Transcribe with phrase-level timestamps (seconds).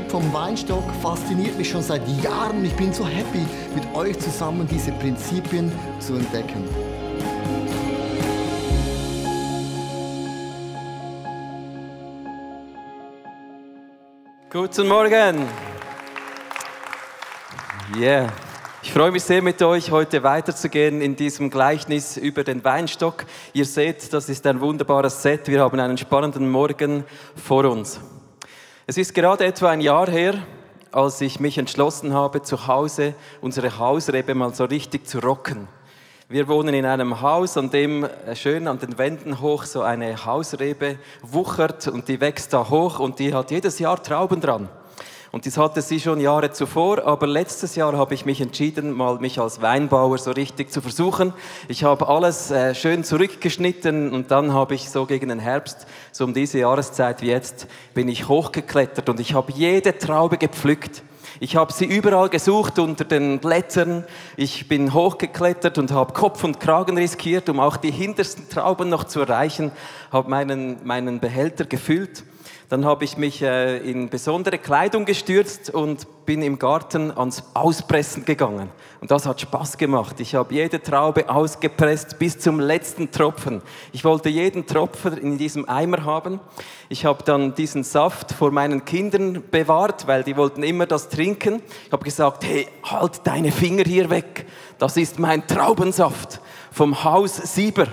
[0.00, 2.64] Prinzip vom Weinstock fasziniert mich schon seit Jahren.
[2.64, 6.64] Ich bin so happy, mit euch zusammen diese Prinzipien zu entdecken.
[14.50, 15.46] Guten Morgen.
[17.98, 18.32] Yeah.
[18.82, 23.26] Ich freue mich sehr, mit euch heute weiterzugehen in diesem Gleichnis über den Weinstock.
[23.52, 25.48] Ihr seht, das ist ein wunderbares Set.
[25.48, 27.04] Wir haben einen spannenden Morgen
[27.36, 28.00] vor uns.
[28.90, 30.34] Es ist gerade etwa ein Jahr her,
[30.90, 35.68] als ich mich entschlossen habe, zu Hause unsere Hausrebe mal so richtig zu rocken.
[36.28, 40.26] Wir wohnen in einem Haus, an dem äh, schön an den Wänden hoch so eine
[40.26, 44.68] Hausrebe wuchert und die wächst da hoch und die hat jedes Jahr Trauben dran.
[45.32, 49.20] Und das hatte sie schon Jahre zuvor, aber letztes Jahr habe ich mich entschieden, mal
[49.20, 51.32] mich als Weinbauer so richtig zu versuchen.
[51.68, 56.24] Ich habe alles äh, schön zurückgeschnitten und dann habe ich so gegen den Herbst, so
[56.24, 61.04] um diese Jahreszeit wie jetzt, bin ich hochgeklettert und ich habe jede Traube gepflückt.
[61.38, 64.04] Ich habe sie überall gesucht unter den Blättern.
[64.36, 69.04] Ich bin hochgeklettert und habe Kopf und Kragen riskiert, um auch die hintersten Trauben noch
[69.04, 69.70] zu erreichen.
[70.10, 72.24] Habe meinen, meinen Behälter gefüllt.
[72.70, 78.24] Dann habe ich mich äh, in besondere Kleidung gestürzt und bin im Garten ans Auspressen
[78.24, 78.70] gegangen.
[79.00, 80.20] Und das hat Spaß gemacht.
[80.20, 83.60] Ich habe jede Traube ausgepresst bis zum letzten Tropfen.
[83.90, 86.38] Ich wollte jeden Tropfen in diesem Eimer haben.
[86.88, 91.62] Ich habe dann diesen Saft vor meinen Kindern bewahrt, weil die wollten immer das trinken.
[91.86, 94.46] Ich habe gesagt, hey, halt deine Finger hier weg.
[94.78, 97.88] Das ist mein Traubensaft vom Haus Sieber.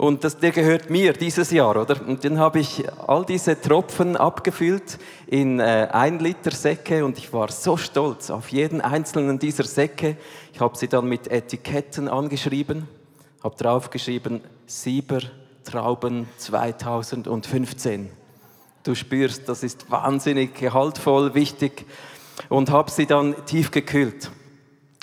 [0.00, 2.00] Und das, der gehört mir dieses Jahr, oder?
[2.00, 7.30] Und dann habe ich all diese Tropfen abgefüllt in äh, ein Liter Säcke und ich
[7.34, 10.16] war so stolz auf jeden einzelnen dieser Säcke.
[10.54, 12.88] Ich habe sie dann mit Etiketten angeschrieben,
[13.44, 15.20] habe draufgeschrieben, Sieber
[15.64, 18.10] Trauben 2015.
[18.82, 21.84] Du spürst, das ist wahnsinnig gehaltvoll, wichtig
[22.48, 24.30] und habe sie dann tief gekühlt.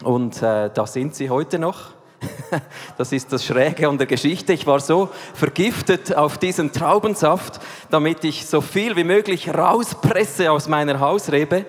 [0.02, 1.97] Und äh, da sind sie heute noch.
[2.98, 4.54] Das ist das Schräge an der Geschichte.
[4.54, 10.68] Ich war so vergiftet auf diesen Traubensaft, damit ich so viel wie möglich rauspresse aus
[10.68, 11.66] meiner Hausrebe.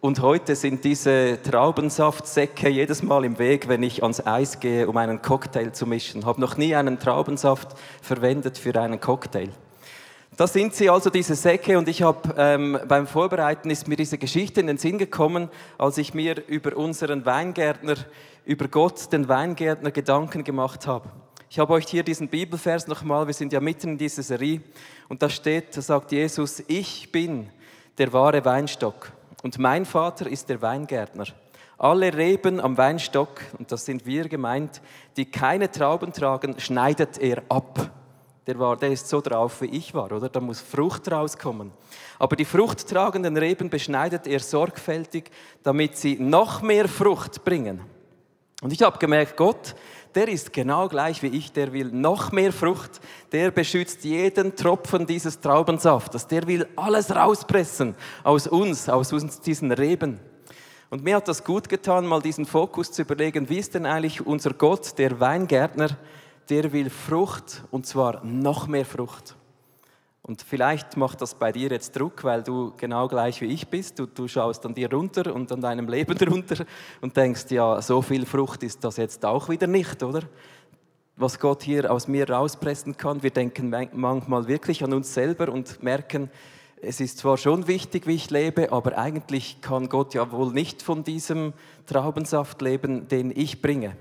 [0.00, 4.96] Und heute sind diese Traubensaftsäcke jedes Mal im Weg, wenn ich ans Eis gehe, um
[4.98, 6.20] einen Cocktail zu mischen.
[6.20, 7.68] Ich habe noch nie einen Traubensaft
[8.02, 9.48] verwendet für einen Cocktail.
[10.36, 14.18] Da sind sie also, diese Säcke, und ich habe ähm, beim Vorbereiten ist mir diese
[14.18, 17.94] Geschichte in den Sinn gekommen, als ich mir über unseren Weingärtner,
[18.44, 21.08] über Gott, den Weingärtner, Gedanken gemacht habe.
[21.48, 24.60] Ich habe euch hier diesen Bibelvers nochmal, wir sind ja mitten in dieser Serie,
[25.08, 27.48] und da steht, da sagt Jesus, ich bin
[27.96, 29.12] der wahre Weinstock.
[29.44, 31.26] Und mein Vater ist der Weingärtner.
[31.78, 34.80] Alle Reben am Weinstock, und das sind wir gemeint,
[35.16, 37.92] die keine Trauben tragen, schneidet er ab
[38.46, 40.28] der, war, der ist so drauf, wie ich war, oder?
[40.28, 41.72] Da muss Frucht rauskommen.
[42.18, 45.30] Aber die fruchttragenden Reben beschneidet er sorgfältig,
[45.62, 47.80] damit sie noch mehr Frucht bringen.
[48.62, 49.74] Und ich habe gemerkt, Gott,
[50.14, 53.00] der ist genau gleich wie ich, der will noch mehr Frucht,
[53.32, 59.72] der beschützt jeden Tropfen dieses Traubensaftes, der will alles rauspressen aus uns, aus uns diesen
[59.72, 60.20] Reben.
[60.90, 64.24] Und mir hat das gut getan, mal diesen Fokus zu überlegen, wie ist denn eigentlich
[64.24, 65.96] unser Gott, der Weingärtner,
[66.48, 69.36] der will Frucht und zwar noch mehr Frucht.
[70.26, 73.98] Und vielleicht macht das bei dir jetzt Druck, weil du genau gleich wie ich bist.
[73.98, 76.64] Du, du schaust an dir runter und an deinem Leben runter
[77.02, 80.22] und denkst, ja, so viel Frucht ist das jetzt auch wieder nicht, oder?
[81.16, 83.22] Was Gott hier aus mir rauspressen kann.
[83.22, 86.30] Wir denken manchmal wirklich an uns selber und merken,
[86.80, 90.82] es ist zwar schon wichtig, wie ich lebe, aber eigentlich kann Gott ja wohl nicht
[90.82, 91.52] von diesem
[91.86, 93.96] Traubensaft leben, den ich bringe.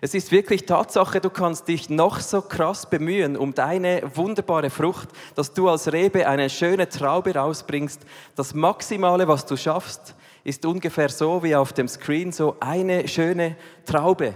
[0.00, 5.10] Es ist wirklich Tatsache, du kannst dich noch so krass bemühen um deine wunderbare Frucht,
[5.34, 8.00] dass du als Rebe eine schöne Traube rausbringst.
[8.34, 10.14] Das Maximale, was du schaffst,
[10.44, 14.34] ist ungefähr so wie auf dem Screen so eine schöne Traube.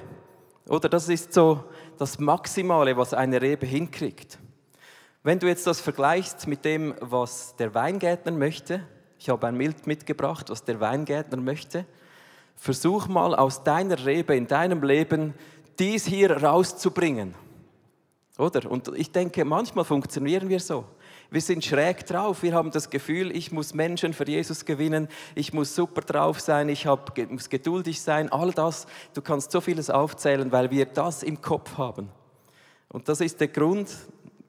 [0.69, 1.65] Oder das ist so
[1.99, 4.39] das Maximale, was eine Rebe hinkriegt.
[5.23, 8.83] Wenn du jetzt das vergleichst mit dem, was der Weingärtner möchte,
[9.19, 11.87] ich habe ein Bild mitgebracht, was der Weingärtner möchte,
[12.57, 15.35] versuch mal aus deiner Rebe in deinem Leben
[15.79, 17.35] dies hier rauszubringen.
[18.39, 18.71] Oder?
[18.71, 20.85] Und ich denke, manchmal funktionieren wir so.
[21.31, 22.43] Wir sind schräg drauf.
[22.43, 25.09] Wir haben das Gefühl, ich muss Menschen für Jesus gewinnen.
[25.35, 26.69] Ich muss super drauf sein.
[26.69, 28.31] Ich hab, muss geduldig sein.
[28.31, 28.87] All das.
[29.15, 32.09] Du kannst so vieles aufzählen, weil wir das im Kopf haben.
[32.89, 33.91] Und das ist der Grund.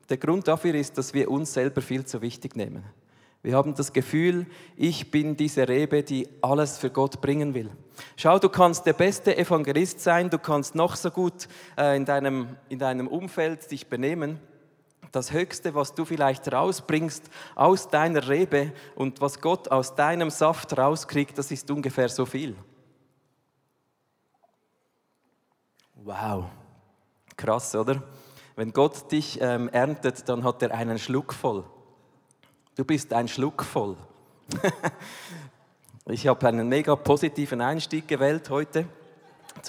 [0.09, 2.83] Der Grund dafür ist, dass wir uns selber viel zu wichtig nehmen.
[3.45, 7.69] Wir haben das Gefühl, ich bin diese Rebe, die alles für Gott bringen will.
[8.17, 11.47] Schau, du kannst der beste Evangelist sein, du kannst noch so gut
[11.77, 14.39] äh, in, deinem, in deinem Umfeld dich benehmen.
[15.11, 20.75] Das Höchste, was du vielleicht rausbringst aus deiner Rebe und was Gott aus deinem Saft
[20.75, 22.55] rauskriegt, das ist ungefähr so viel.
[25.93, 26.45] Wow,
[27.37, 28.01] krass, oder?
[28.55, 31.63] Wenn Gott dich ähm, erntet, dann hat er einen Schluck voll.
[32.75, 33.95] Du bist ein Schluck voll.
[36.07, 38.85] ich habe einen mega positiven Einstieg gewählt heute,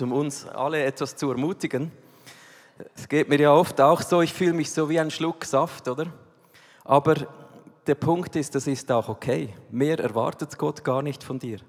[0.01, 1.93] um uns alle etwas zu ermutigen.
[2.97, 5.87] Es geht mir ja oft auch so, ich fühle mich so wie ein Schluck Saft,
[5.87, 6.07] oder?
[6.83, 7.15] Aber
[7.87, 9.51] der Punkt ist, das ist auch okay.
[9.71, 11.61] Mehr erwartet Gott gar nicht von dir.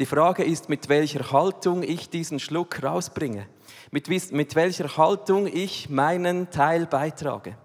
[0.00, 3.46] Die Frage ist, mit welcher Haltung ich diesen Schluck rausbringe.
[3.92, 7.56] Mit, mit welcher Haltung ich meinen Teil beitrage.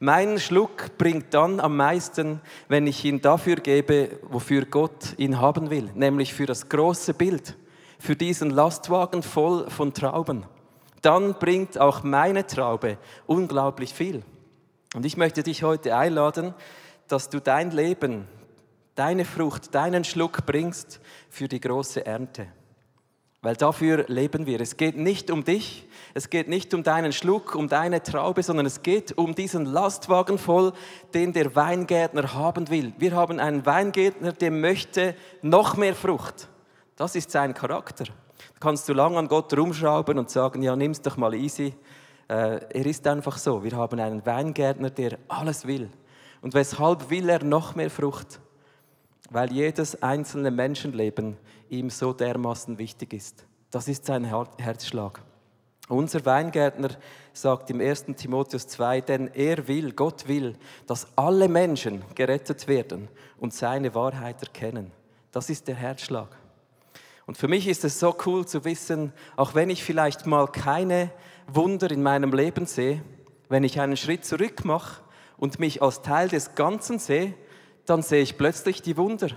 [0.00, 5.70] Mein Schluck bringt dann am meisten, wenn ich ihn dafür gebe, wofür Gott ihn haben
[5.70, 7.56] will, nämlich für das große Bild,
[7.98, 10.44] für diesen Lastwagen voll von Trauben
[11.02, 14.22] dann bringt auch meine Traube unglaublich viel.
[14.94, 16.54] Und ich möchte dich heute einladen,
[17.08, 18.26] dass du dein Leben,
[18.94, 22.48] deine Frucht, deinen Schluck bringst für die große Ernte.
[23.42, 24.60] Weil dafür leben wir.
[24.60, 28.66] Es geht nicht um dich, es geht nicht um deinen Schluck, um deine Traube, sondern
[28.66, 30.72] es geht um diesen Lastwagen voll,
[31.14, 32.92] den der Weingärtner haben will.
[32.98, 36.48] Wir haben einen Weingärtner, der möchte noch mehr Frucht.
[36.96, 38.04] Das ist sein Charakter
[38.60, 41.74] kannst du lange an Gott rumschrauben und sagen, ja, nimm's doch mal easy.
[42.28, 43.64] Äh, er ist einfach so.
[43.64, 45.90] Wir haben einen Weingärtner, der alles will.
[46.42, 48.38] Und weshalb will er noch mehr Frucht?
[49.30, 51.36] Weil jedes einzelne Menschenleben
[51.70, 53.46] ihm so dermaßen wichtig ist.
[53.70, 55.22] Das ist sein Herzschlag.
[55.88, 56.90] Unser Weingärtner
[57.32, 58.06] sagt im 1.
[58.16, 60.56] Timotheus 2, denn er will, Gott will,
[60.86, 63.08] dass alle Menschen gerettet werden
[63.38, 64.92] und seine Wahrheit erkennen.
[65.32, 66.28] Das ist der Herzschlag.
[67.26, 71.10] Und für mich ist es so cool zu wissen, auch wenn ich vielleicht mal keine
[71.48, 73.02] Wunder in meinem Leben sehe,
[73.48, 75.02] wenn ich einen Schritt zurück mache
[75.36, 77.34] und mich als Teil des Ganzen sehe,
[77.84, 79.30] dann sehe ich plötzlich die Wunder.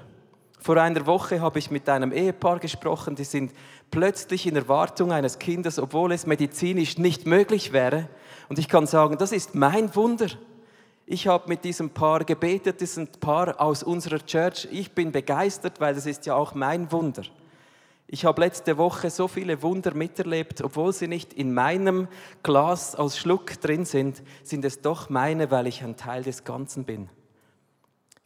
[0.63, 3.51] Vor einer Woche habe ich mit einem Ehepaar gesprochen, die sind
[3.91, 8.07] plötzlich in Erwartung eines Kindes, obwohl es medizinisch nicht möglich wäre.
[8.47, 10.27] Und ich kann sagen, das ist mein Wunder.
[11.05, 14.69] Ich habe mit diesem Paar gebetet, das sind ein Paar aus unserer Church.
[14.71, 17.23] Ich bin begeistert, weil das ist ja auch mein Wunder.
[18.07, 22.07] Ich habe letzte Woche so viele Wunder miterlebt, obwohl sie nicht in meinem
[22.41, 26.85] Glas als Schluck drin sind, sind es doch meine, weil ich ein Teil des Ganzen
[26.85, 27.09] bin.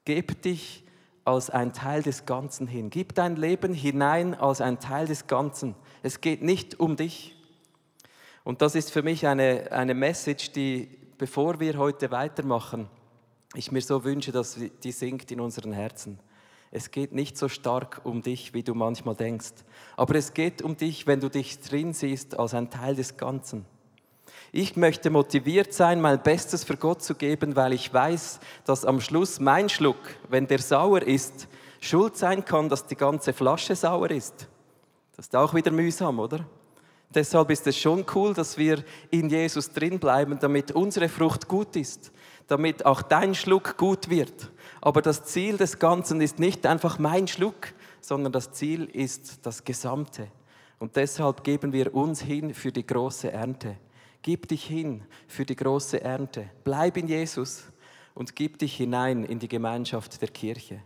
[0.05, 0.83] Gib dich
[1.27, 2.89] als ein Teil des Ganzen hin.
[2.89, 5.75] Gib dein Leben hinein als ein Teil des Ganzen.
[6.01, 7.35] Es geht nicht um dich.
[8.45, 12.87] Und das ist für mich eine, eine Message, die, bevor wir heute weitermachen,
[13.55, 16.17] ich mir so wünsche, dass die sinkt in unseren Herzen.
[16.71, 19.53] Es geht nicht so stark um dich, wie du manchmal denkst.
[19.97, 23.65] Aber es geht um dich, wenn du dich drin siehst, als ein Teil des Ganzen.
[24.51, 29.01] Ich möchte motiviert sein, mein Bestes für Gott zu geben, weil ich weiß, dass am
[29.01, 29.97] Schluss mein Schluck,
[30.29, 31.47] wenn der sauer ist,
[31.81, 34.47] schuld sein kann, dass die ganze Flasche sauer ist.
[35.15, 36.45] Das ist auch wieder mühsam, oder?
[37.13, 41.75] Deshalb ist es schon cool, dass wir in Jesus drin bleiben, damit unsere Frucht gut
[41.75, 42.11] ist,
[42.47, 44.51] damit auch dein Schluck gut wird.
[44.81, 49.63] Aber das Ziel des Ganzen ist nicht einfach mein Schluck, sondern das Ziel ist das
[49.63, 50.27] Gesamte.
[50.79, 53.77] Und deshalb geben wir uns hin für die große Ernte.
[54.27, 56.49] Gib dich hin für die große Ernte.
[56.65, 57.63] Bleib in Jesus
[58.13, 60.81] und gib dich hinein in die Gemeinschaft der Kirche.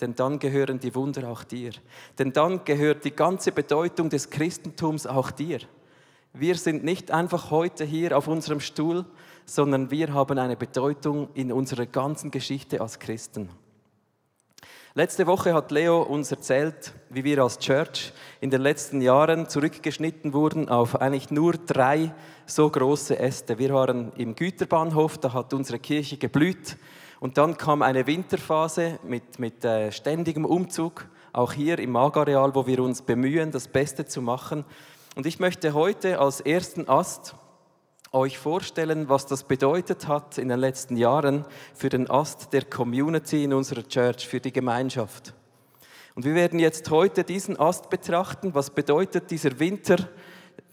[0.00, 1.70] Denn dann gehören die Wunder auch dir.
[2.18, 5.60] Denn dann gehört die ganze Bedeutung des Christentums auch dir.
[6.32, 9.06] Wir sind nicht einfach heute hier auf unserem Stuhl,
[9.44, 13.48] sondern wir haben eine Bedeutung in unserer ganzen Geschichte als Christen.
[14.94, 20.32] Letzte Woche hat Leo uns erzählt, wie wir als Church in den letzten Jahren zurückgeschnitten
[20.32, 22.12] wurden auf eigentlich nur drei
[22.44, 23.60] so große Äste.
[23.60, 26.76] Wir waren im Güterbahnhof, da hat unsere Kirche geblüht.
[27.20, 32.66] Und dann kam eine Winterphase mit, mit äh, ständigem Umzug, auch hier im Magareal, wo
[32.66, 34.64] wir uns bemühen, das Beste zu machen.
[35.14, 37.36] Und ich möchte heute als ersten Ast
[38.12, 43.44] euch vorstellen, was das bedeutet hat in den letzten Jahren für den Ast der Community
[43.44, 45.34] in unserer Church, für die Gemeinschaft.
[46.16, 48.52] Und wir werden jetzt heute diesen Ast betrachten.
[48.54, 50.08] Was bedeutet dieser Winter,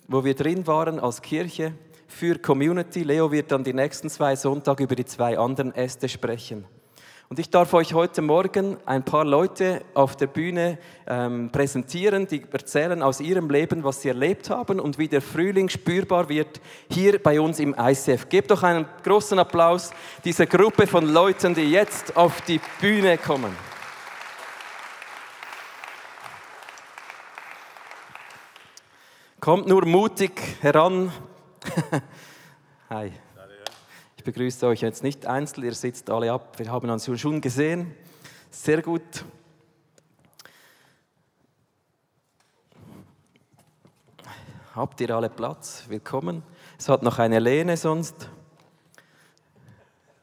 [0.07, 1.73] wo wir drin waren als Kirche,
[2.07, 3.03] für Community?
[3.03, 6.65] Leo wird dann die nächsten zwei Sonntage über die zwei anderen Äste sprechen.
[7.29, 12.41] Und ich darf euch heute Morgen ein paar Leute auf der Bühne ähm, präsentieren, die
[12.49, 17.21] erzählen aus ihrem Leben, was sie erlebt haben und wie der Frühling spürbar wird hier
[17.21, 18.29] bei uns im ICF.
[18.29, 19.91] Gebt doch einen großen Applaus
[20.23, 23.53] dieser Gruppe von Leuten, die jetzt auf die Bühne kommen.
[29.41, 30.31] Kommt nur mutig
[30.61, 31.11] heran.
[32.89, 33.11] Hi
[34.27, 36.59] begrüße euch jetzt nicht einzeln, ihr sitzt alle ab.
[36.59, 37.95] Wir haben uns schon gesehen.
[38.51, 39.23] Sehr gut.
[44.75, 45.85] Habt ihr alle Platz?
[45.87, 46.43] Willkommen.
[46.77, 48.29] Es hat noch eine Lehne sonst.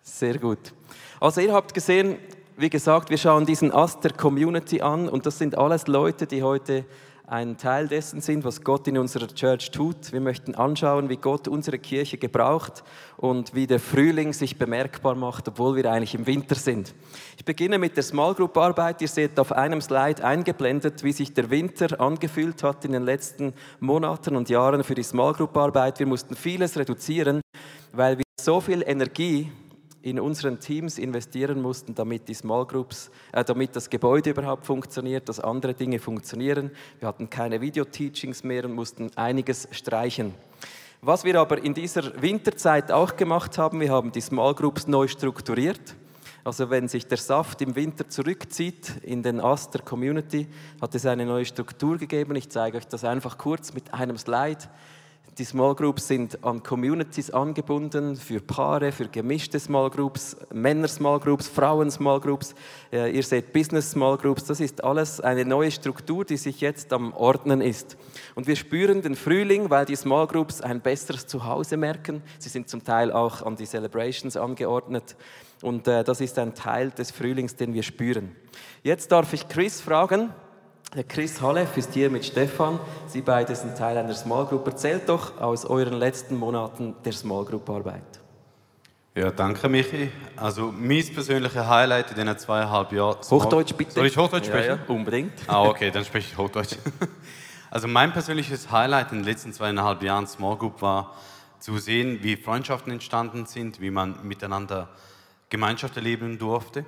[0.03, 0.75] Sehr gut.
[1.19, 2.19] Also ihr habt gesehen,
[2.59, 6.43] wie gesagt, wir schauen diesen Ast der Community an und das sind alles Leute, die
[6.43, 6.85] heute
[7.27, 10.13] ein Teil dessen sind, was Gott in unserer Church tut.
[10.13, 12.85] Wir möchten anschauen, wie Gott unsere Kirche gebraucht
[13.17, 16.95] und wie der Frühling sich bemerkbar macht, obwohl wir eigentlich im Winter sind.
[17.39, 19.01] Ich beginne mit der Small Group Arbeit.
[19.01, 23.55] Ihr seht auf einem Slide eingeblendet, wie sich der Winter angefühlt hat in den letzten
[23.81, 25.99] Monaten und Jahren für die Small Group Arbeit.
[25.99, 27.41] Wir mussten vieles reduzieren,
[27.93, 29.51] weil wir so viel Energie
[30.05, 35.31] in unseren Teams investieren mussten, damit die Small Groups, äh, damit das Gebäude überhaupt funktioniert,
[35.31, 36.71] dass andere Dinge funktionieren.
[36.99, 40.35] Wir hatten keine Video-Teachings mehr und mussten einiges streichen.
[41.01, 45.09] Was wir aber in dieser Winterzeit auch gemacht haben, wir haben die Small Groups neu
[45.09, 45.97] strukturiert.
[46.45, 50.47] Also wenn sich der Saft im Winter zurückzieht in den Ast der Community,
[50.83, 52.37] hat es eine neue Struktur gegeben.
[52.37, 54.69] Ich zeige euch das einfach kurz mit einem Slide.
[55.37, 61.19] Die Small Groups sind an Communities angebunden, für Paare, für gemischte Small Groups, Männer Small
[61.19, 62.55] Groups, Frauen Small Groups.
[62.93, 64.45] Äh, ihr seht Business Small Groups.
[64.45, 67.97] Das ist alles eine neue Struktur, die sich jetzt am Ordnen ist.
[68.37, 72.23] Und wir spüren den Frühling, weil die Small Groups ein besseres Zuhause merken.
[72.39, 75.17] Sie sind zum Teil auch an die Celebrations angeordnet.
[75.63, 78.37] Und äh, das ist ein Teil des Frühlings, den wir spüren.
[78.85, 80.31] Jetzt darf ich Chris fragen,
[81.09, 82.79] Chris Halef ist hier mit Stefan.
[83.09, 84.67] Sie beide sind Teil einer Small Group.
[84.67, 88.03] Erzählt doch aus euren letzten Monaten der Small Group Arbeit.
[89.17, 90.11] Ja, danke Michi.
[90.37, 93.17] Also mein persönliches Highlight in diesen zweieinhalb Jahren...
[93.29, 93.93] Hochdeutsch bitte.
[93.93, 94.69] Soll ich Hochdeutsch sprechen?
[94.69, 95.33] Ja, ja, unbedingt.
[95.47, 96.77] Ah, okay, dann spreche ich Hochdeutsch.
[97.71, 101.17] Also mein persönliches Highlight in den letzten zweieinhalb Jahren Small Group war
[101.59, 104.91] zu sehen, wie Freundschaften entstanden sind, wie man miteinander
[105.51, 106.85] Gemeinschaft erleben durfte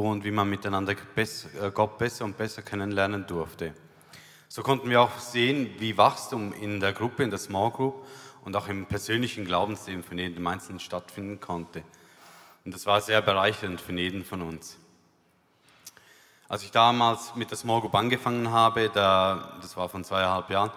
[0.00, 3.74] und wie man miteinander äh, Gott besser und besser kennenlernen durfte.
[4.48, 8.04] So konnten wir auch sehen, wie Wachstum in der Gruppe, in der Small Group
[8.44, 11.82] und auch im persönlichen Glaubensleben von jedem Einzelnen stattfinden konnte.
[12.64, 14.78] Und das war sehr bereichernd für jeden von uns.
[16.48, 20.72] Als ich damals mit der Small Group angefangen habe, da, das war von zweieinhalb Jahren,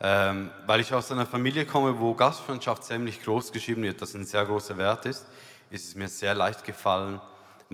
[0.00, 4.24] ähm, weil ich aus einer Familie komme, wo Gastfreundschaft ziemlich groß geschrieben wird, das ein
[4.24, 5.26] sehr großer Wert ist,
[5.70, 7.20] ist es mir sehr leicht gefallen,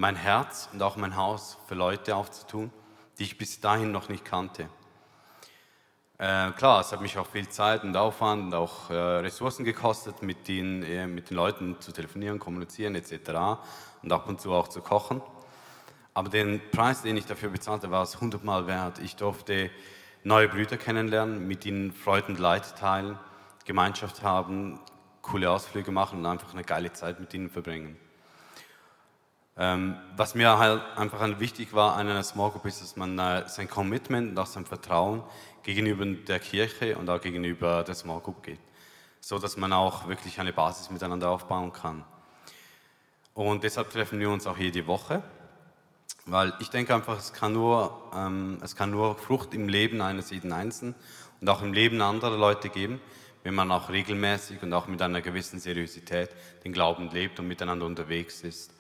[0.01, 2.73] mein Herz und auch mein Haus für Leute aufzutun,
[3.19, 4.71] die ich bis dahin noch nicht kannte.
[6.17, 10.23] Äh, klar, es hat mich auch viel Zeit und Aufwand und auch äh, Ressourcen gekostet,
[10.23, 13.61] mit den, äh, mit den Leuten zu telefonieren, kommunizieren etc.
[14.03, 15.21] und ab und zu auch zu kochen.
[16.15, 19.01] Aber den Preis, den ich dafür bezahlte, war es hundertmal wert.
[19.01, 19.71] Ich durfte
[20.25, 23.19] neue Brüder kennenlernen, mit ihnen Freude und Leid teilen,
[23.67, 24.81] Gemeinschaft haben,
[25.21, 27.99] coole Ausflüge machen und einfach eine geile Zeit mit ihnen verbringen.
[29.63, 33.47] Ähm, was mir halt einfach wichtig war an einer Small Group ist, dass man äh,
[33.47, 35.23] sein Commitment und auch sein Vertrauen
[35.63, 38.59] gegenüber der Kirche und auch gegenüber der Small Group geht.
[39.21, 42.07] So dass man auch wirklich eine Basis miteinander aufbauen kann.
[43.35, 45.23] Und deshalb treffen wir uns auch jede Woche,
[46.25, 50.31] weil ich denke einfach, es kann nur, ähm, es kann nur Frucht im Leben eines
[50.31, 50.95] jeden Einzelnen
[51.39, 52.99] und auch im Leben anderer Leute geben,
[53.45, 56.31] wenn man auch regelmäßig und auch mit einer gewissen Seriosität
[56.65, 58.80] den Glauben lebt und miteinander unterwegs ist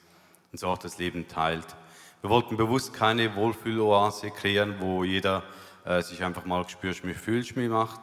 [0.53, 1.67] und so auch das Leben teilt.
[2.23, 5.43] Wir wollten bewusst keine Wohlfühloase kreieren, wo jeder
[5.85, 8.01] äh, sich einfach mal spürst mich, fühlst mich macht,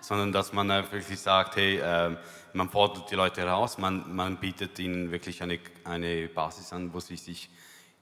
[0.00, 2.16] sondern dass man äh, wirklich sagt, hey, äh,
[2.52, 7.00] man fordert die Leute heraus, man, man bietet ihnen wirklich eine, eine Basis an, wo
[7.00, 7.48] sie sich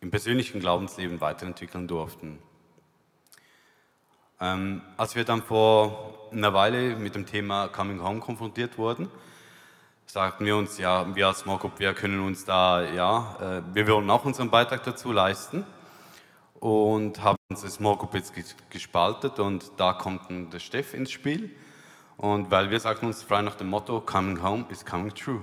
[0.01, 2.39] im persönlichen Glaubensleben weiterentwickeln durften.
[4.41, 9.09] Ähm, als wir dann vor einer Weile mit dem Thema Coming Home konfrontiert wurden,
[10.13, 13.89] sagten wir uns, ja, wir als Small Group, wir können uns da, ja, äh, wir
[13.89, 15.65] wollen auch unseren Beitrag dazu leisten
[16.61, 18.35] und haben unsere Small Group jetzt
[18.69, 21.51] gespaltet und da kommt dann der Steff ins Spiel
[22.19, 25.41] und weil wir sagten uns frei nach dem Motto, coming home is coming true.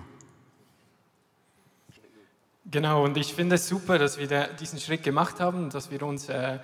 [2.66, 6.30] Genau, und ich finde es super, dass wir diesen Schritt gemacht haben, dass wir uns
[6.30, 6.60] äh,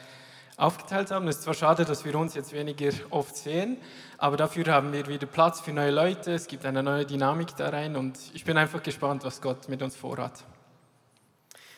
[0.58, 1.28] aufgeteilt haben.
[1.28, 3.78] Es ist zwar schade, dass wir uns jetzt weniger oft sehen,
[4.18, 6.34] aber dafür haben wir wieder Platz für neue Leute.
[6.34, 9.82] Es gibt eine neue Dynamik da rein und ich bin einfach gespannt, was Gott mit
[9.82, 10.44] uns vorhat.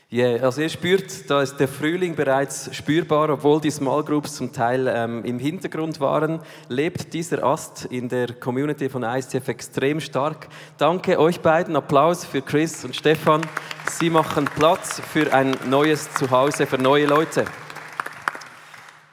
[0.10, 4.36] Ja, yeah, also ihr spürt, da ist der Frühling bereits spürbar, obwohl die Small Groups
[4.36, 10.00] zum Teil ähm, im Hintergrund waren, lebt dieser Ast in der Community von ICF extrem
[10.00, 10.48] stark.
[10.78, 13.42] Danke euch beiden, Applaus für Chris und Stefan.
[13.90, 17.44] Sie machen Platz für ein neues Zuhause für neue Leute.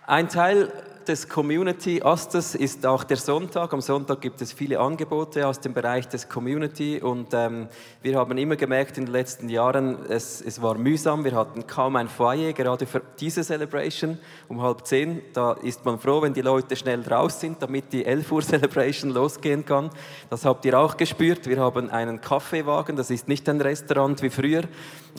[0.06, 0.70] Ein Teil
[1.08, 3.72] des Community Astes ist auch der Sonntag.
[3.72, 7.68] Am Sonntag gibt es viele Angebote aus dem Bereich des Community und ähm,
[8.02, 11.24] wir haben immer gemerkt in den letzten Jahren, es, es war mühsam.
[11.24, 14.18] Wir hatten kaum ein Foyer, gerade für diese Celebration
[14.48, 15.22] um halb zehn.
[15.32, 19.10] Da ist man froh, wenn die Leute schnell raus sind, damit die 11 Uhr Celebration
[19.10, 19.90] losgehen kann.
[20.30, 21.46] Das habt ihr auch gespürt.
[21.46, 24.62] Wir haben einen Kaffeewagen, das ist nicht ein Restaurant wie früher.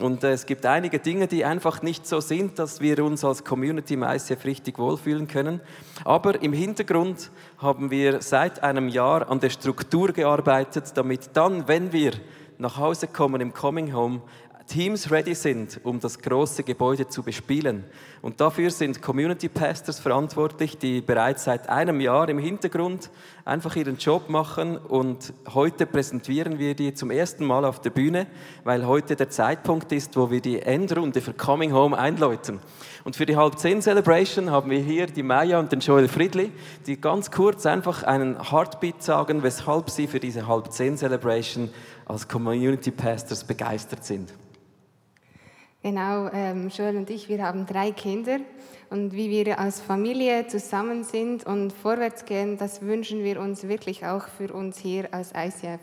[0.00, 3.44] Und äh, es gibt einige Dinge, die einfach nicht so sind, dass wir uns als
[3.44, 5.60] Community ICF richtig wohlfühlen können.
[6.04, 11.92] Aber im Hintergrund haben wir seit einem Jahr an der Struktur gearbeitet, damit dann, wenn
[11.92, 12.12] wir
[12.58, 14.22] nach Hause kommen im Coming Home,
[14.66, 17.84] Teams ready sind, um das große Gebäude zu bespielen.
[18.20, 23.10] Und dafür sind Community Pastors verantwortlich, die bereits seit einem Jahr im Hintergrund
[23.44, 24.76] einfach ihren Job machen.
[24.76, 28.26] Und heute präsentieren wir die zum ersten Mal auf der Bühne,
[28.64, 32.58] weil heute der Zeitpunkt ist, wo wir die Endrunde für Coming Home einläuten.
[33.04, 36.50] Und für die Halb 10 Celebration haben wir hier die Maya und den Joel Friedli,
[36.86, 41.70] die ganz kurz einfach einen Heartbeat sagen, weshalb sie für diese Halb 10 Celebration
[42.04, 44.32] als Community Pastors begeistert sind.
[45.86, 48.40] Genau, ähm, Joel und ich, wir haben drei Kinder
[48.90, 54.04] und wie wir als Familie zusammen sind und vorwärts gehen, das wünschen wir uns wirklich
[54.04, 55.78] auch für uns hier als ICF.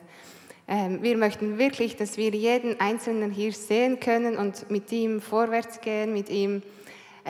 [0.67, 5.79] Ähm, wir möchten wirklich, dass wir jeden Einzelnen hier sehen können und mit ihm vorwärts
[5.79, 6.63] gehen, mit ihm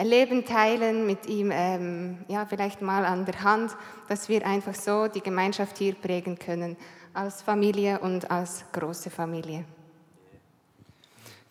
[0.02, 3.70] Leben teilen, mit ihm ähm, ja, vielleicht mal an der Hand,
[4.08, 6.76] dass wir einfach so die Gemeinschaft hier prägen können,
[7.12, 9.64] als Familie und als große Familie.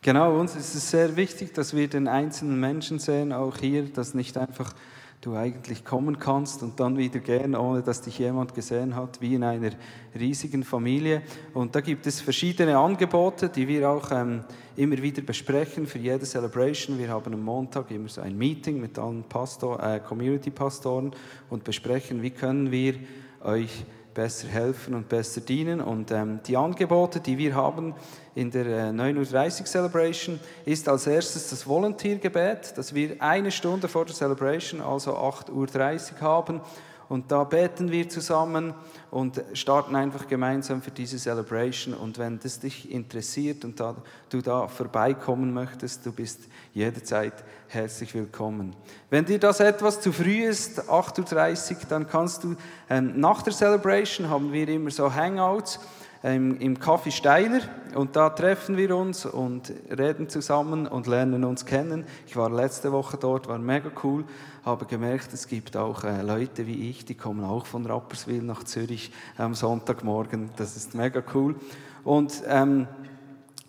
[0.03, 4.13] Genau, uns ist es sehr wichtig, dass wir den einzelnen Menschen sehen, auch hier, dass
[4.13, 4.73] nicht einfach
[5.21, 9.35] du eigentlich kommen kannst und dann wieder gehen, ohne dass dich jemand gesehen hat, wie
[9.35, 9.71] in einer
[10.13, 11.21] riesigen Familie.
[11.53, 14.43] Und da gibt es verschiedene Angebote, die wir auch ähm,
[14.75, 16.99] immer wieder besprechen für jede Celebration.
[16.99, 21.11] Wir haben am Montag immer so ein Meeting mit allen Pastor, äh, Community-Pastoren
[21.49, 22.95] und besprechen, wie können wir
[23.41, 25.81] euch besser helfen und besser dienen.
[25.81, 27.93] Und ähm, die Angebote, die wir haben
[28.35, 33.87] in der äh, 9.30 Uhr Celebration, ist als erstes das Volunteergebet, das wir eine Stunde
[33.87, 36.61] vor der Celebration, also 8.30 Uhr haben.
[37.09, 38.73] Und da beten wir zusammen
[39.11, 41.93] und starten einfach gemeinsam für diese Celebration.
[41.93, 43.95] Und wenn das dich interessiert und da,
[44.29, 46.41] du da vorbeikommen möchtest, du bist
[46.73, 47.33] jederzeit
[47.67, 48.75] herzlich willkommen.
[49.09, 52.55] Wenn dir das etwas zu früh ist, 8.30 Uhr, dann kannst du,
[52.89, 55.79] ähm, nach der Celebration haben wir immer so Hangouts
[56.23, 57.61] ähm, im Café Steiler
[57.95, 62.05] und da treffen wir uns und reden zusammen und lernen uns kennen.
[62.27, 64.25] Ich war letzte Woche dort, war mega cool
[64.63, 68.63] habe gemerkt, es gibt auch äh, Leute wie ich, die kommen auch von Rapperswil nach
[68.63, 70.51] Zürich am Sonntagmorgen.
[70.55, 71.55] Das ist mega cool.
[72.05, 72.87] Und ähm,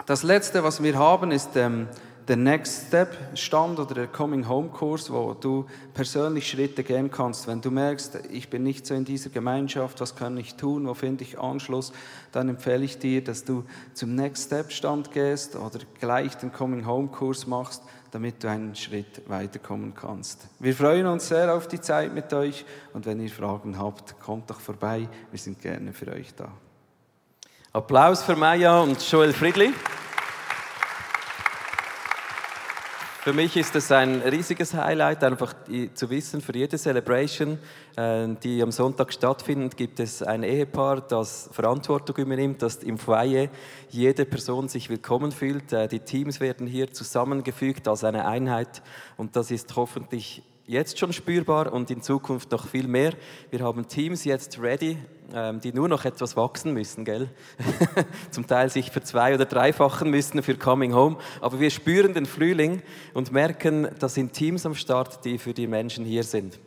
[0.06, 1.88] das Letzte, was wir haben, ist ähm,
[2.28, 7.46] der Next Step Stand oder der Coming Home Kurs, wo du persönlich Schritte gehen kannst.
[7.46, 10.94] Wenn du merkst, ich bin nicht so in dieser Gemeinschaft, was kann ich tun, wo
[10.94, 11.92] finde ich Anschluss,
[12.32, 16.87] dann empfehle ich dir, dass du zum Next Step Stand gehst oder gleich den Coming
[16.87, 17.82] Home Kurs machst
[18.14, 20.46] damit du einen Schritt weiterkommen kannst.
[20.60, 24.48] Wir freuen uns sehr auf die Zeit mit euch und wenn ihr Fragen habt, kommt
[24.48, 25.08] doch vorbei.
[25.32, 26.48] Wir sind gerne für euch da.
[27.72, 29.72] Applaus für Maya und Joel Friedli.
[33.24, 35.54] Für mich ist es ein riesiges Highlight, einfach
[35.94, 37.58] zu wissen, für jede Celebration,
[37.96, 43.48] äh, die am Sonntag stattfindet, gibt es ein Ehepaar, das Verantwortung übernimmt, dass im Foyer
[43.88, 45.72] jede Person sich willkommen fühlt.
[45.72, 48.82] Äh, die Teams werden hier zusammengefügt als eine Einheit
[49.16, 53.12] und das ist hoffentlich jetzt schon spürbar und in Zukunft noch viel mehr.
[53.50, 54.98] Wir haben Teams jetzt ready,
[55.33, 57.29] ähm, die nur noch etwas wachsen müssen, gell?
[58.31, 61.18] Zum Teil sich verzwei- oder dreifachen müssen für Coming Home.
[61.40, 65.66] Aber wir spüren den Frühling und merken, da sind Teams am Start, die für die
[65.66, 66.59] Menschen hier sind.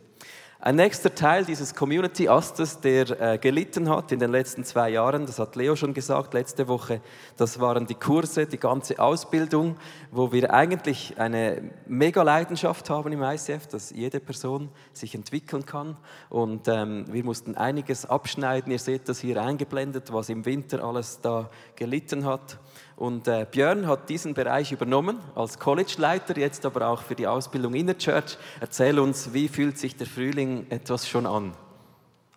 [0.60, 5.28] Ein nächster Teil dieses Community Astes, der äh, gelitten hat in den letzten zwei Jahren,
[5.28, 7.00] das hat Leo schon gesagt letzte Woche,
[7.38, 9.78] das waren die Kurse, die ganze Ausbildung,
[10.10, 15.96] wo wir eigentlich eine mega Leidenschaft haben im ICF, dass jede Person sich entwickeln kann.
[16.28, 18.72] Und ähm, wir mussten einiges abschneiden.
[18.72, 22.58] Ihr seht das hier eingeblendet, was im Winter alles da gelitten hat.
[22.98, 27.76] Und äh, Björn hat diesen Bereich übernommen als College-Leiter, jetzt aber auch für die Ausbildung
[27.76, 28.40] in der Church.
[28.60, 31.54] Erzähl uns, wie fühlt sich der Frühling etwas schon an?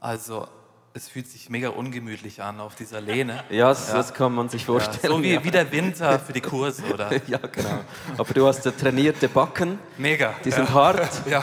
[0.00, 0.46] Also,
[0.92, 3.42] es fühlt sich mega ungemütlich an auf dieser Lehne.
[3.50, 3.94] Ja, das, ja.
[3.94, 4.98] das kann man sich vorstellen.
[5.02, 7.10] Ja, so wie, wie der Winter für die Kurse, oder?
[7.26, 7.80] ja, genau.
[8.18, 9.78] Aber du hast ja trainierte Backen.
[9.96, 10.34] Mega.
[10.44, 10.74] Die sind ja.
[10.74, 11.26] hart.
[11.26, 11.42] ja.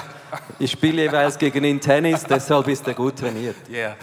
[0.59, 3.55] Ich spiele jeweils gegen ihn Tennis, deshalb ist er gut trainiert.
[3.69, 3.95] Yeah.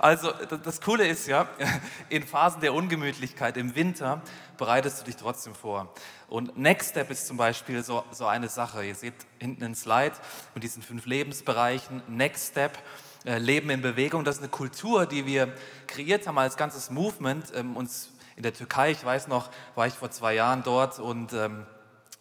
[0.00, 0.32] Also
[0.64, 1.46] das, Coole ist ja,
[2.08, 4.22] in Phasen der Ungemütlichkeit im Winter
[4.56, 5.92] bereitest du dich trotzdem vor.
[6.26, 8.82] Und Next Step ist zum Beispiel so, so eine Sache.
[8.82, 10.14] Ihr seht hinten einen Slide
[10.54, 12.02] mit diesen fünf Lebensbereichen.
[12.08, 12.78] Next Step,
[13.26, 15.52] äh, Leben in Bewegung, das ist eine Kultur, die wir
[15.86, 17.52] kreiert haben als ganzes Movement.
[17.54, 21.34] Ähm, uns in der Türkei, ich weiß noch, war ich vor zwei Jahren dort und
[21.34, 21.66] ähm,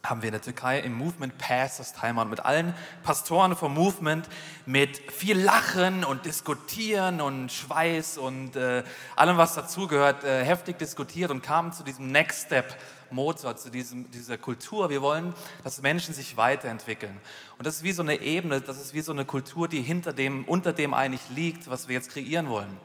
[0.04, 4.30] haben wir in der Türkei im Movement Pastors teilgenommen mit allen Pastoren vom Movement
[4.66, 8.84] mit viel Lachen und Diskutieren und Schweiß und äh,
[9.18, 12.78] allem, was dazugehört, äh, heftig diskutiert und kamen zu diesem Next Step
[13.12, 14.90] Motor, zu diesem, dieser Kultur.
[14.90, 15.34] Wir wollen,
[15.64, 17.20] dass Menschen sich weiterentwickeln.
[17.58, 20.14] Und das ist wie so eine Ebene, das ist wie so eine Kultur, die hinter
[20.14, 22.78] dem, unter dem eigentlich liegt, was wir jetzt kreieren wollen.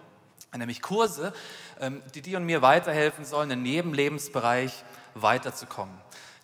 [0.56, 1.32] Nämlich Kurse,
[1.80, 5.94] ähm, die dir und mir weiterhelfen sollen, in jedem Lebensbereich weiterzukommen.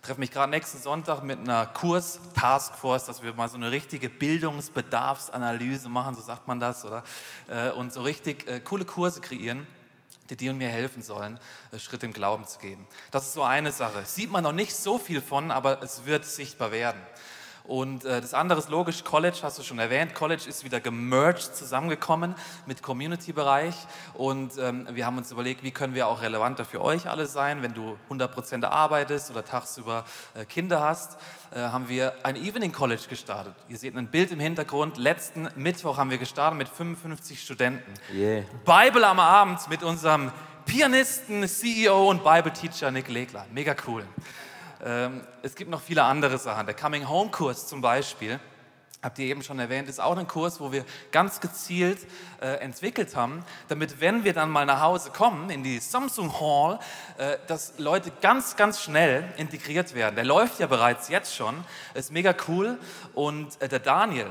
[0.01, 5.89] Treffe mich gerade nächsten Sonntag mit einer Kurs-Taskforce, dass wir mal so eine richtige Bildungsbedarfsanalyse
[5.89, 7.03] machen, so sagt man das, oder?
[7.47, 9.67] Äh, und so richtig äh, coole Kurse kreieren,
[10.31, 11.39] die dir und mir helfen sollen,
[11.71, 12.83] äh, Schritt im Glauben zu gehen.
[13.11, 14.03] Das ist so eine Sache.
[14.03, 16.99] Sieht man noch nicht so viel von, aber es wird sichtbar werden.
[17.63, 20.13] Und äh, das andere ist logisch, College, hast du schon erwähnt.
[20.15, 23.75] College ist wieder gemerged, zusammengekommen mit Community-Bereich.
[24.13, 27.61] Und ähm, wir haben uns überlegt, wie können wir auch relevanter für euch alle sein,
[27.61, 31.17] wenn du 100% arbeitest oder tagsüber äh, Kinder hast.
[31.53, 33.53] Äh, haben wir ein Evening College gestartet.
[33.69, 34.97] Ihr seht ein Bild im Hintergrund.
[34.97, 37.93] Letzten Mittwoch haben wir gestartet mit 55 Studenten.
[38.13, 38.43] Yeah.
[38.65, 40.31] Bible am Abend mit unserem
[40.65, 43.45] Pianisten, CEO und Bible Teacher Nick Legler.
[43.51, 44.05] Mega cool.
[44.83, 46.65] Ähm, es gibt noch viele andere Sachen.
[46.65, 48.39] Der Coming Home Kurs zum Beispiel,
[49.03, 51.99] habt ihr eben schon erwähnt, ist auch ein Kurs, wo wir ganz gezielt
[52.41, 56.79] äh, entwickelt haben, damit, wenn wir dann mal nach Hause kommen in die Samsung Hall,
[57.17, 60.15] äh, dass Leute ganz, ganz schnell integriert werden.
[60.15, 61.63] Der läuft ja bereits jetzt schon,
[61.93, 62.77] ist mega cool.
[63.13, 64.27] Und äh, der Daniel,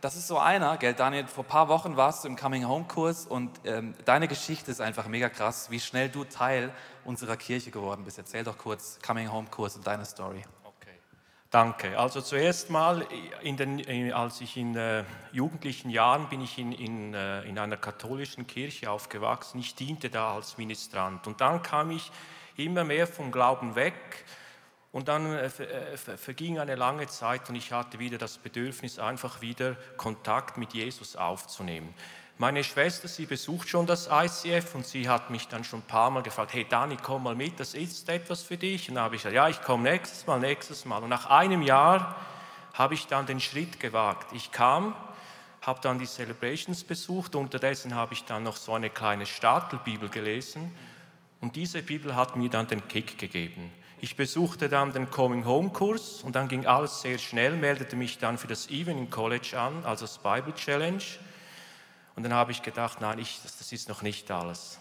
[0.00, 2.84] das ist so einer, gell, Daniel, vor ein paar Wochen warst du im Coming Home
[2.86, 6.72] Kurs und ähm, deine Geschichte ist einfach mega krass, wie schnell du Teil
[7.04, 8.18] unserer Kirche geworden bist.
[8.18, 10.42] Erzähl doch kurz Coming Home Kurs und deine Story.
[10.64, 10.94] Okay,
[11.50, 11.98] danke.
[11.98, 13.06] Also zuerst mal,
[13.42, 17.58] in den, in, als ich in äh, jugendlichen Jahren bin ich in, in, äh, in
[17.58, 19.58] einer katholischen Kirche aufgewachsen.
[19.58, 22.10] Ich diente da als Ministrant und dann kam ich
[22.56, 24.24] immer mehr vom Glauben weg
[24.98, 29.40] und dann äh, äh, verging eine lange Zeit und ich hatte wieder das Bedürfnis, einfach
[29.40, 31.94] wieder Kontakt mit Jesus aufzunehmen.
[32.36, 36.10] Meine Schwester, sie besucht schon das ICF und sie hat mich dann schon ein paar
[36.10, 38.88] Mal gefragt, hey Dani, komm mal mit, das ist etwas für dich.
[38.88, 41.00] Und dann habe ich gesagt, ja, ich komme nächstes Mal, nächstes Mal.
[41.00, 42.16] Und nach einem Jahr
[42.74, 44.32] habe ich dann den Schritt gewagt.
[44.32, 44.96] Ich kam,
[45.62, 50.74] habe dann die Celebrations besucht, unterdessen habe ich dann noch so eine kleine Startelbibel gelesen
[51.40, 53.70] und diese Bibel hat mir dann den Kick gegeben.
[54.00, 58.18] Ich besuchte dann den Coming Home Kurs und dann ging alles sehr schnell, meldete mich
[58.18, 61.02] dann für das Evening College an, also das Bible Challenge.
[62.14, 64.78] Und dann habe ich gedacht, nein, ich, das, das ist noch nicht alles.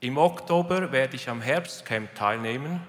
[0.00, 2.84] Im Oktober werde ich am Herbstcamp teilnehmen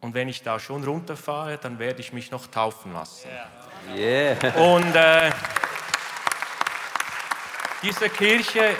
[0.00, 3.28] und wenn ich da schon runterfahre, dann werde ich mich noch taufen lassen.
[3.96, 4.36] Yeah.
[4.56, 5.30] Und äh,
[7.82, 8.76] diese Kirche,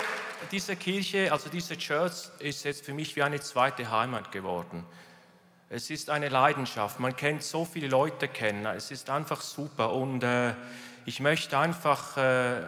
[0.53, 4.85] diese Kirche, also diese Church ist jetzt für mich wie eine zweite Heimat geworden.
[5.69, 7.01] Es ist eine Leidenschaft.
[7.01, 8.67] Man kennt so viele Leute kennen.
[8.67, 9.93] Es ist einfach super.
[9.93, 10.55] Und äh,
[11.07, 12.63] ich möchte einfach äh,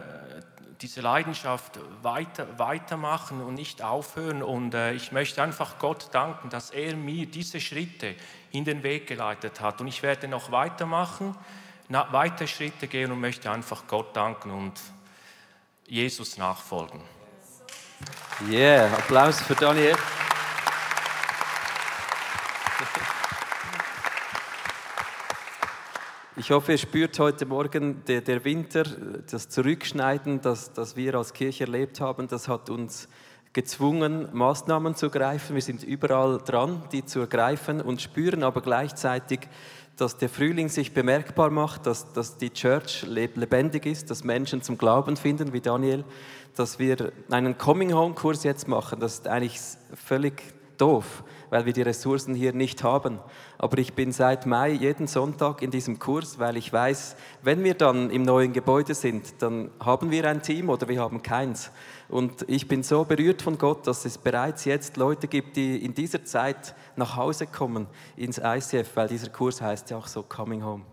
[0.80, 4.42] diese Leidenschaft weiter, weitermachen und nicht aufhören.
[4.42, 8.16] Und äh, ich möchte einfach Gott danken, dass er mir diese Schritte
[8.50, 9.80] in den Weg geleitet hat.
[9.80, 11.36] Und ich werde noch weitermachen,
[11.88, 14.74] na, weiter Schritte gehen und möchte einfach Gott danken und
[15.86, 17.00] Jesus nachfolgen.
[18.48, 19.96] Yeah, Applaus für Daniel.
[26.38, 28.84] Ich hoffe, ihr spürt heute Morgen, der, der Winter,
[29.28, 33.08] das Zurückschneiden, das, das wir als Kirche erlebt haben, das hat uns
[33.52, 35.56] gezwungen, Maßnahmen zu ergreifen.
[35.56, 39.48] Wir sind überall dran, die zu ergreifen und spüren aber gleichzeitig,
[39.96, 44.78] dass der Frühling sich bemerkbar macht, dass, dass die Church lebendig ist, dass Menschen zum
[44.78, 46.04] Glauben finden, wie Daniel,
[46.54, 49.00] dass wir einen Coming-Home-Kurs jetzt machen.
[49.00, 49.58] Das ist eigentlich
[49.92, 50.40] völlig
[50.80, 53.18] doof, weil wir die Ressourcen hier nicht haben.
[53.58, 57.74] Aber ich bin seit Mai jeden Sonntag in diesem Kurs, weil ich weiß, wenn wir
[57.74, 61.70] dann im neuen Gebäude sind, dann haben wir ein Team oder wir haben keins.
[62.08, 65.94] Und ich bin so berührt von Gott, dass es bereits jetzt Leute gibt, die in
[65.94, 67.86] dieser Zeit nach Hause kommen
[68.16, 70.84] ins ICF, weil dieser Kurs heißt ja auch so Coming Home.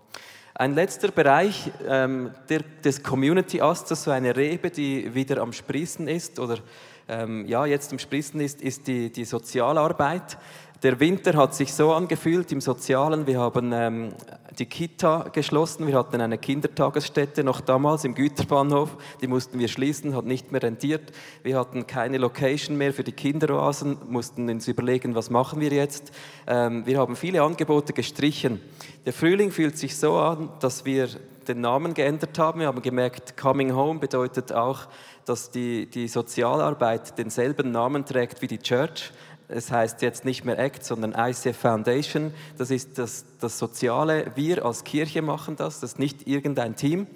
[0.58, 6.08] Ein letzter Bereich ähm, der, des Community Asts, so eine Rebe, die wieder am Sprießen
[6.08, 6.60] ist oder
[7.08, 10.38] ähm, ja, jetzt am Sprießen ist, ist die, die Sozialarbeit.
[10.84, 13.26] Der Winter hat sich so angefühlt im Sozialen.
[13.26, 14.14] Wir haben ähm,
[14.60, 15.88] die Kita geschlossen.
[15.88, 18.98] Wir hatten eine Kindertagesstätte noch damals im Güterbahnhof.
[19.22, 21.12] Die mussten wir schließen, hat nicht mehr rentiert.
[21.44, 26.12] Wir hatten keine Location mehr für die Kinderoasen, mussten uns überlegen, was machen wir jetzt.
[26.46, 28.62] Ähm, wir haben viele Angebote gestrichen.
[29.06, 31.08] Der Frühling fühlt sich so an, dass wir
[31.48, 32.60] den Namen geändert haben.
[32.60, 34.88] Wir haben gemerkt, Coming Home bedeutet auch,
[35.26, 39.12] dass die, die Sozialarbeit denselben Namen trägt wie die Church.
[39.48, 42.34] Es heißt jetzt nicht mehr ACT, sondern ICF Foundation.
[42.58, 44.32] Das ist das, das Soziale.
[44.36, 47.08] Wir als Kirche machen das, das ist nicht irgendein Team.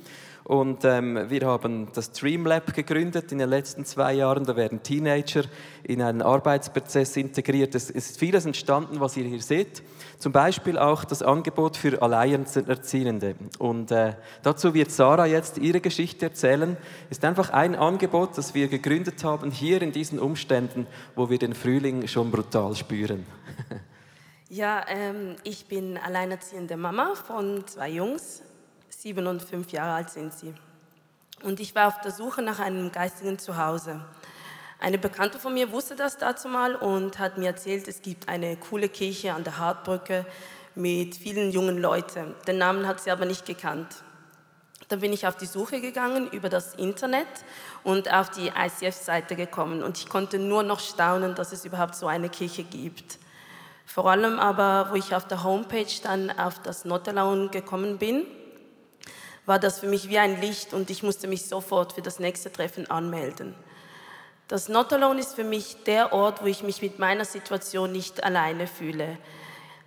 [0.49, 4.45] Und ähm, wir haben das Dream Lab gegründet in den letzten zwei Jahren.
[4.45, 5.43] Da werden Teenager
[5.83, 7.75] in einen Arbeitsprozess integriert.
[7.75, 9.83] Es ist vieles entstanden, was ihr hier seht.
[10.17, 13.35] Zum Beispiel auch das Angebot für Alleinerziehende.
[13.59, 16.77] Und äh, dazu wird Sarah jetzt ihre Geschichte erzählen.
[17.11, 21.53] Ist einfach ein Angebot, das wir gegründet haben hier in diesen Umständen, wo wir den
[21.53, 23.23] Frühling schon brutal spüren.
[24.51, 28.41] Ja, ähm, ich bin alleinerziehende Mama von zwei Jungs
[28.99, 30.53] sieben und fünf Jahre alt sind sie.
[31.41, 34.01] Und ich war auf der Suche nach einem geistigen Zuhause.
[34.77, 38.57] Eine Bekannte von mir wusste das dazu mal und hat mir erzählt, es gibt eine
[38.57, 40.25] coole Kirche an der Hartbrücke
[40.75, 42.35] mit vielen jungen Leuten.
[42.45, 43.87] Den Namen hat sie aber nicht gekannt.
[44.89, 47.27] Dann bin ich auf die Suche gegangen über das Internet
[47.83, 52.07] und auf die ICF-Seite gekommen und ich konnte nur noch staunen, dass es überhaupt so
[52.07, 53.17] eine Kirche gibt.
[53.85, 58.25] Vor allem aber, wo ich auf der Homepage dann auf das Notalaun gekommen bin,
[59.49, 62.51] war das für mich wie ein Licht und ich musste mich sofort für das nächste
[62.51, 63.55] Treffen anmelden.
[64.47, 68.23] Das Not Alone ist für mich der Ort, wo ich mich mit meiner Situation nicht
[68.23, 69.17] alleine fühle,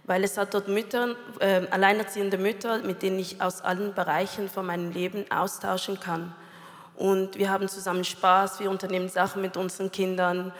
[0.02, 4.66] weil es hat dort Mütter, äh, alleinerziehende Mütter, mit denen ich aus allen Bereichen von
[4.66, 6.34] meinem Leben austauschen kann.
[6.96, 10.52] Und wir haben zusammen Spaß, wir unternehmen Sachen mit unseren Kindern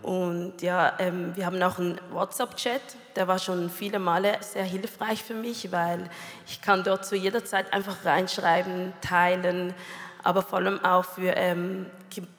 [0.00, 2.82] und ja, ähm, wir haben auch einen WhatsApp-Chat,
[3.16, 6.08] der war schon viele Male sehr hilfreich für mich, weil
[6.46, 9.74] ich kann dort zu jeder Zeit einfach reinschreiben, teilen,
[10.22, 11.86] aber vor allem auch für ähm,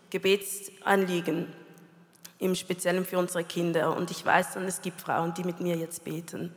[0.10, 1.54] Gebetsanliegen,
[2.40, 3.96] im Speziellen für unsere Kinder.
[3.96, 6.56] Und ich weiß dann, es gibt Frauen, die mit mir jetzt beten.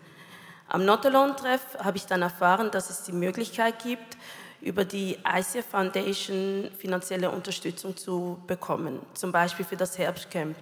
[0.69, 4.19] Am Not Alone-Treff habe ich dann erfahren, dass es die Möglichkeit gibt,
[4.61, 10.57] über die ICF Foundation finanzielle Unterstützung zu bekommen, zum Beispiel für das Herbstcamp,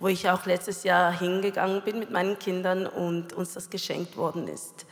[0.00, 4.48] wo ich auch letztes Jahr hingegangen bin mit meinen Kindern und uns das geschenkt worden
[4.48, 4.86] ist.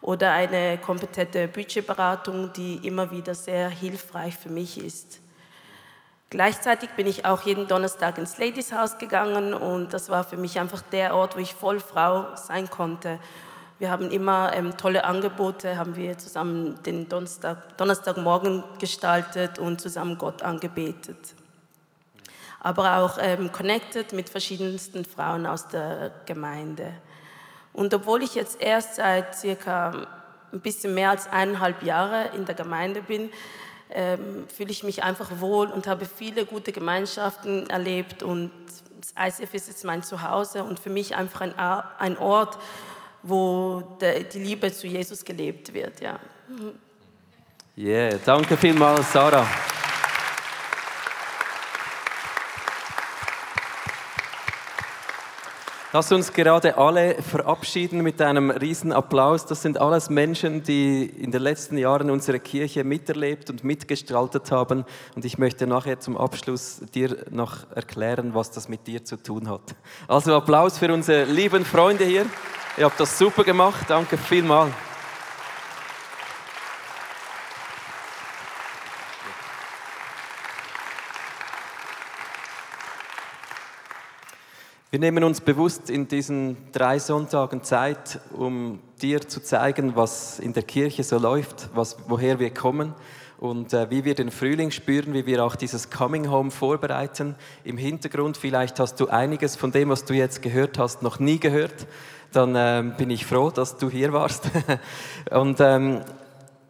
[0.00, 5.20] Oder eine kompetente Budgetberatung, die immer wieder sehr hilfreich für mich ist.
[6.30, 10.58] Gleichzeitig bin ich auch jeden Donnerstag ins Ladies House gegangen und das war für mich
[10.58, 13.20] einfach der Ort, wo ich voll Frau sein konnte
[13.78, 20.16] wir haben immer ähm, tolle Angebote, haben wir zusammen den Donnerstag, Donnerstagmorgen gestaltet und zusammen
[20.16, 21.18] Gott angebetet.
[22.60, 26.92] Aber auch ähm, connected mit verschiedensten Frauen aus der Gemeinde.
[27.72, 30.06] Und obwohl ich jetzt erst seit circa
[30.52, 33.30] ein bisschen mehr als eineinhalb Jahre in der Gemeinde bin,
[33.90, 38.50] ähm, fühle ich mich einfach wohl und habe viele gute Gemeinschaften erlebt und
[39.00, 42.58] das ICF ist jetzt mein Zuhause und für mich einfach ein, ein Ort,
[43.22, 46.00] wo die Liebe zu Jesus gelebt wird.
[46.00, 46.18] Ja.
[47.76, 49.46] Yeah, danke vielmals, Sarah.
[55.96, 59.46] Lass uns gerade alle verabschieden mit einem riesen Applaus.
[59.46, 64.84] Das sind alles Menschen, die in den letzten Jahren unsere Kirche miterlebt und mitgestaltet haben.
[65.14, 69.48] Und ich möchte nachher zum Abschluss dir noch erklären, was das mit dir zu tun
[69.48, 69.74] hat.
[70.06, 72.26] Also Applaus für unsere lieben Freunde hier.
[72.76, 73.86] Ihr habt das super gemacht.
[73.88, 74.74] Danke vielmals.
[84.96, 90.54] Wir nehmen uns bewusst in diesen drei Sonntagen Zeit, um dir zu zeigen, was in
[90.54, 92.94] der Kirche so läuft, was, woher wir kommen
[93.36, 97.34] und äh, wie wir den Frühling spüren, wie wir auch dieses Coming Home vorbereiten.
[97.62, 101.38] Im Hintergrund vielleicht hast du einiges von dem, was du jetzt gehört hast, noch nie
[101.38, 101.86] gehört
[102.32, 104.50] dann ähm, bin ich froh, dass du hier warst.
[105.30, 106.02] Und ähm,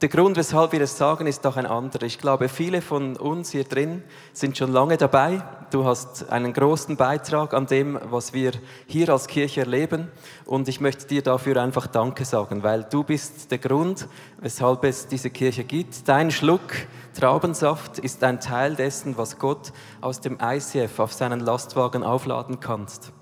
[0.03, 2.03] der Grund, weshalb wir es sagen, ist doch ein anderer.
[2.03, 4.03] Ich glaube, viele von uns hier drin
[4.35, 5.43] sind schon lange dabei.
[5.71, 8.53] Du hast einen großen Beitrag an dem, was wir
[8.87, 10.09] hier als Kirche erleben.
[10.45, 14.07] Und ich möchte dir dafür einfach Danke sagen, weil du bist der Grund,
[14.39, 16.07] weshalb es diese Kirche gibt.
[16.07, 16.75] Dein Schluck
[17.19, 23.13] Traubensaft ist ein Teil dessen, was Gott aus dem ICF auf seinen Lastwagen aufladen kannst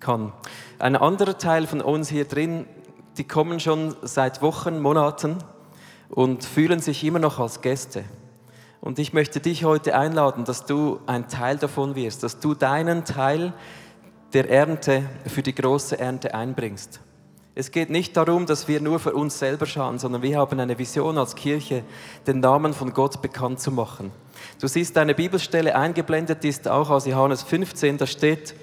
[0.00, 0.34] kann.
[0.78, 2.66] Ein anderer Teil von uns hier drin,
[3.16, 5.38] die kommen schon seit Wochen, Monaten
[6.10, 8.04] und fühlen sich immer noch als Gäste.
[8.80, 13.04] Und ich möchte dich heute einladen, dass du ein Teil davon wirst, dass du deinen
[13.04, 13.52] Teil
[14.32, 17.00] der Ernte für die große Ernte einbringst.
[17.54, 20.78] Es geht nicht darum, dass wir nur für uns selber schauen, sondern wir haben eine
[20.78, 21.82] Vision als Kirche,
[22.26, 24.12] den Namen von Gott bekannt zu machen.
[24.60, 28.54] Du siehst eine Bibelstelle eingeblendet, die ist auch aus Johannes 15, da steht,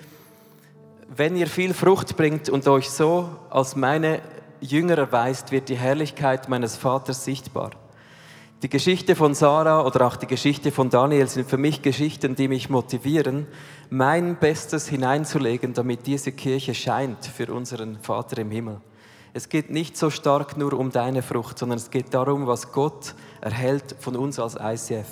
[1.15, 4.21] wenn ihr viel Frucht bringt und euch so als meine
[4.61, 7.71] Jünger erweist, wird die Herrlichkeit meines Vaters sichtbar.
[8.63, 12.47] Die Geschichte von Sarah oder auch die Geschichte von Daniel sind für mich Geschichten, die
[12.47, 13.45] mich motivieren,
[13.91, 18.81] mein Bestes hineinzulegen, damit diese Kirche scheint für unseren Vater im Himmel.
[19.33, 23.13] Es geht nicht so stark nur um deine Frucht, sondern es geht darum, was Gott
[23.41, 25.07] erhält von uns als ICF.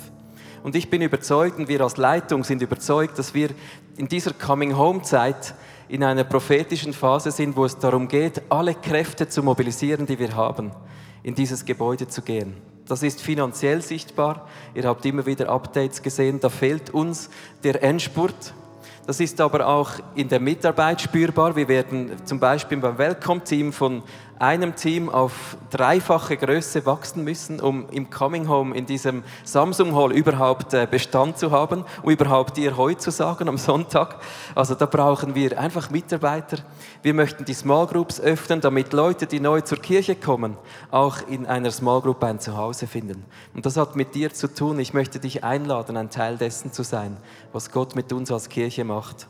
[0.66, 3.50] Und ich bin überzeugt und wir als Leitung sind überzeugt, dass wir
[3.98, 5.54] in dieser Coming-Home-Zeit
[5.88, 10.34] in einer prophetischen Phase sind, wo es darum geht, alle Kräfte zu mobilisieren, die wir
[10.34, 10.72] haben,
[11.22, 12.56] in dieses Gebäude zu gehen.
[12.84, 14.48] Das ist finanziell sichtbar.
[14.74, 16.40] Ihr habt immer wieder Updates gesehen.
[16.40, 17.30] Da fehlt uns
[17.62, 18.52] der Endspurt.
[19.06, 21.54] Das ist aber auch in der Mitarbeit spürbar.
[21.54, 24.02] Wir werden zum Beispiel beim Welcome-Team von
[24.38, 30.12] einem Team auf dreifache Größe wachsen müssen, um im Coming Home in diesem Samsung Hall
[30.12, 34.16] überhaupt äh, Bestand zu haben, um überhaupt dir heute zu sagen am Sonntag.
[34.54, 36.58] Also da brauchen wir einfach Mitarbeiter.
[37.02, 40.56] Wir möchten die Small Groups öffnen, damit Leute, die neu zur Kirche kommen,
[40.90, 43.24] auch in einer Small Group ein Zuhause finden.
[43.54, 44.78] Und das hat mit dir zu tun.
[44.78, 47.16] Ich möchte dich einladen, ein Teil dessen zu sein,
[47.52, 49.28] was Gott mit uns als Kirche macht.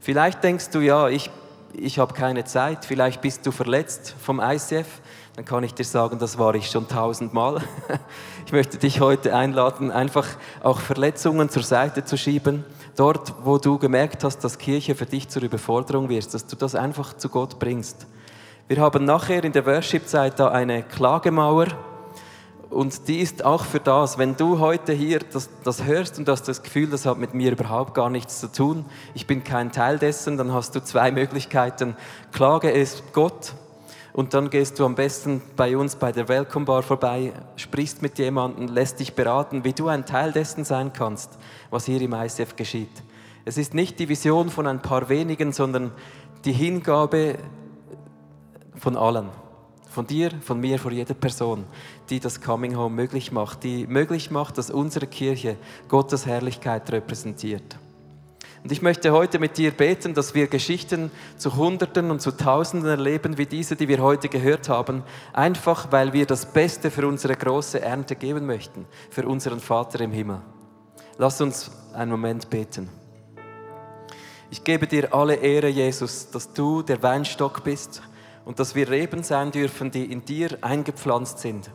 [0.00, 1.30] Vielleicht denkst du, ja, ich
[1.74, 4.86] ich habe keine Zeit, vielleicht bist du verletzt vom ICF,
[5.36, 7.60] dann kann ich dir sagen, das war ich schon tausendmal.
[8.44, 10.26] Ich möchte dich heute einladen, einfach
[10.62, 12.64] auch Verletzungen zur Seite zu schieben.
[12.96, 16.74] Dort, wo du gemerkt hast, dass Kirche für dich zur Überforderung wird, dass du das
[16.74, 18.06] einfach zu Gott bringst.
[18.68, 21.68] Wir haben nachher in der Worship-Zeit da eine Klagemauer
[22.72, 26.48] und die ist auch für das, wenn du heute hier das, das, hörst und hast
[26.48, 29.98] das Gefühl, das hat mit mir überhaupt gar nichts zu tun, ich bin kein Teil
[29.98, 31.96] dessen, dann hast du zwei Möglichkeiten.
[32.32, 33.54] Klage es Gott
[34.14, 38.18] und dann gehst du am besten bei uns bei der Welcome Bar vorbei, sprichst mit
[38.18, 41.38] jemandem, lässt dich beraten, wie du ein Teil dessen sein kannst,
[41.70, 43.02] was hier im ICF geschieht.
[43.44, 45.92] Es ist nicht die Vision von ein paar wenigen, sondern
[46.44, 47.36] die Hingabe
[48.76, 49.41] von allen.
[49.92, 51.66] Von dir, von mir, von jeder Person,
[52.08, 55.56] die das Coming Home möglich macht, die möglich macht, dass unsere Kirche
[55.88, 57.76] Gottes Herrlichkeit repräsentiert.
[58.62, 62.88] Und ich möchte heute mit dir beten, dass wir Geschichten zu Hunderten und zu Tausenden
[62.88, 65.02] erleben, wie diese, die wir heute gehört haben,
[65.34, 70.12] einfach weil wir das Beste für unsere große Ernte geben möchten, für unseren Vater im
[70.12, 70.40] Himmel.
[71.18, 72.88] Lass uns einen Moment beten.
[74.50, 78.02] Ich gebe dir alle Ehre, Jesus, dass du der Weinstock bist
[78.44, 81.70] und dass wir Reben sein dürfen, die in dir eingepflanzt sind.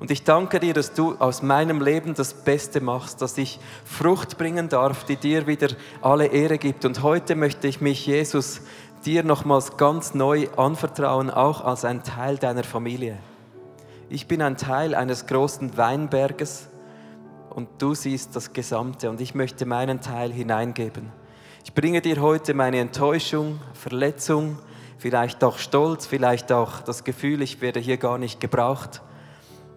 [0.00, 4.36] Und ich danke dir, dass du aus meinem Leben das Beste machst, dass ich Frucht
[4.36, 5.68] bringen darf, die dir wieder
[6.00, 6.84] alle Ehre gibt.
[6.84, 8.62] Und heute möchte ich mich, Jesus,
[9.04, 13.18] dir nochmals ganz neu anvertrauen, auch als ein Teil deiner Familie.
[14.08, 16.68] Ich bin ein Teil eines großen Weinberges
[17.50, 21.10] und du siehst das Gesamte und ich möchte meinen Teil hineingeben.
[21.64, 24.58] Ich bringe dir heute meine Enttäuschung, Verletzung,
[25.02, 29.02] vielleicht auch Stolz, vielleicht auch das Gefühl, ich werde hier gar nicht gebraucht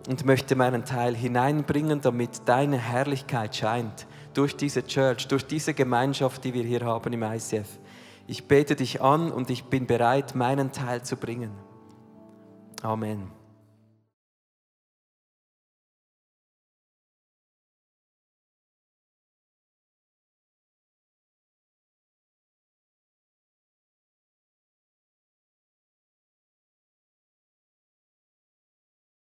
[0.08, 6.44] und möchte meinen Teil hineinbringen, damit deine Herrlichkeit scheint durch diese Church, durch diese Gemeinschaft,
[6.44, 7.68] die wir hier haben im ICF.
[8.28, 11.52] Ich bete dich an und ich bin bereit, meinen Teil zu bringen.
[12.84, 13.45] Amen.